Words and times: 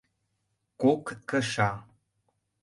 Кок 0.81 1.03
кыша. 1.29 1.71